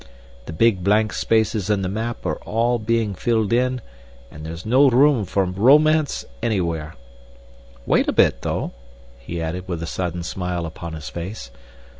[0.47, 3.81] The big blank spaces in the map are all being filled in,
[4.31, 6.95] and there's no room for romance anywhere.
[7.85, 8.71] Wait a bit, though!"
[9.19, 11.51] he added, with a sudden smile upon his face.